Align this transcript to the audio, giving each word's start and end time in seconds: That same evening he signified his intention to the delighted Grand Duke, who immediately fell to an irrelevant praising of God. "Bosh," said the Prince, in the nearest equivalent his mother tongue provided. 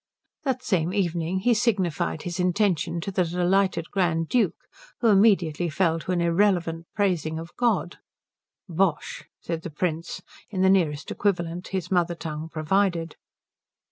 That 0.45 0.63
same 0.63 0.95
evening 0.95 1.41
he 1.41 1.53
signified 1.53 2.23
his 2.23 2.39
intention 2.39 3.01
to 3.01 3.11
the 3.11 3.23
delighted 3.23 3.91
Grand 3.91 4.29
Duke, 4.29 4.65
who 4.99 5.09
immediately 5.09 5.69
fell 5.69 5.99
to 5.99 6.11
an 6.11 6.21
irrelevant 6.21 6.87
praising 6.95 7.37
of 7.37 7.55
God. 7.55 7.99
"Bosh," 8.67 9.25
said 9.41 9.61
the 9.61 9.69
Prince, 9.69 10.23
in 10.49 10.61
the 10.63 10.71
nearest 10.71 11.11
equivalent 11.11 11.67
his 11.67 11.91
mother 11.91 12.15
tongue 12.15 12.49
provided. 12.49 13.15